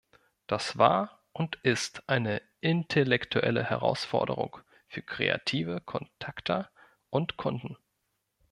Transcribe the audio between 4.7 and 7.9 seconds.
für kreative Contacter und Kunden.